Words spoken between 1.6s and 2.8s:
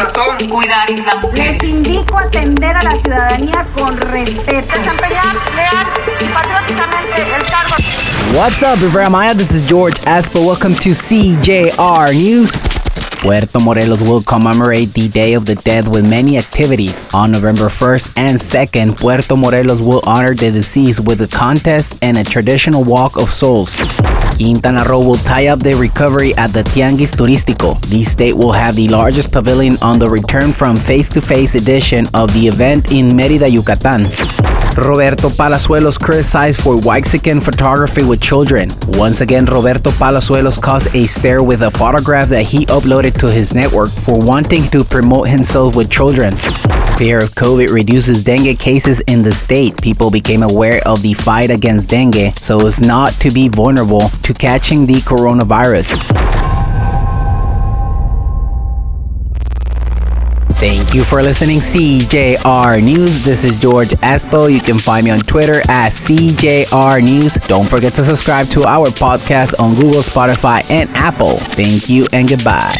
Les indico atender